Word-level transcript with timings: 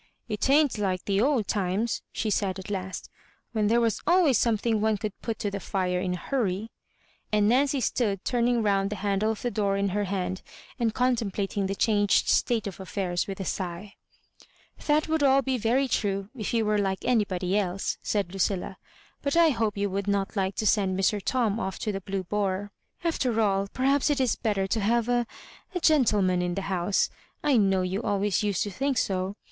*' 0.17 0.27
It 0.27 0.49
ain't 0.49 0.79
like 0.79 1.05
the 1.05 1.21
old 1.21 1.47
times," 1.47 2.01
she 2.11 2.31
said 2.31 2.57
at 2.57 2.71
last," 2.71 3.07
when 3.51 3.67
there 3.67 3.79
was 3.79 4.01
always 4.07 4.35
something 4.39 4.77
as 4.77 4.81
one 4.81 4.97
could 4.97 5.13
put 5.21 5.37
to 5.37 5.51
the 5.51 5.59
fire 5.59 5.99
in 5.99 6.15
a 6.15 6.17
hurry;" 6.17 6.71
and 7.31 7.47
Naor 7.47 7.67
cy 7.69 7.77
stood 7.81 8.25
turning 8.25 8.63
round 8.63 8.89
the 8.89 8.95
handle 8.95 9.29
of 9.29 9.43
the 9.43 9.51
door 9.51 9.77
in 9.77 9.89
her 9.89 10.05
hand, 10.05 10.41
and 10.79 10.95
contemplating 10.95 11.67
the 11.67 11.75
changed 11.75 12.29
state 12.29 12.65
of 12.65 12.77
aSairs 12.79 13.27
with 13.27 13.39
a 13.39 13.45
sigh. 13.45 13.93
"That 14.87 15.07
would 15.07 15.19
be 15.21 15.25
all 15.27 15.43
very 15.43 15.87
true, 15.87 16.29
if 16.35 16.51
you 16.51 16.65
were 16.65 16.79
like 16.79 17.05
anybody 17.05 17.55
else," 17.55 17.99
saidLudlla; 18.03 18.77
"but 19.21 19.37
I 19.37 19.49
hope 19.49 19.77
you 19.77 19.87
would 19.91 20.07
not 20.07 20.35
like 20.35 20.55
to 20.55 20.65
send 20.65 20.99
Mr. 20.99 21.21
Tom 21.23 21.59
off 21.59 21.77
to 21.77 21.91
the 21.91 22.01
Blue 22.01 22.23
Boar. 22.23 22.71
After 23.03 23.39
all, 23.39 23.67
perhaps 23.67 24.09
it 24.09 24.19
is 24.19 24.35
better 24.35 24.65
to 24.65 24.79
have 24.79 25.07
a— 25.07 25.27
a 25.75 25.79
gentleman 25.79 26.41
in 26.41 26.55
the 26.55 26.63
house. 26.73 27.11
I 27.43 27.57
know 27.57 27.83
you 27.83 28.01
always 28.01 28.41
used 28.41 28.63
to 28.63 28.71
think 28.71 28.97
so. 28.97 29.35